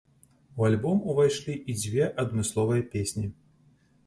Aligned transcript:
У 0.61 0.65
альбом 0.69 1.03
ўвайшлі 1.13 1.57
і 1.69 1.75
дзве 1.83 2.09
адмысловыя 2.25 2.89
песні. 2.97 3.31